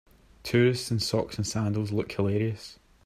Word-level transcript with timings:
Tourists 0.41 0.89
in 0.89 0.99
socks 0.99 1.37
and 1.37 1.45
sandals 1.45 1.91
look 1.91 2.11
hilarious. 2.11 2.79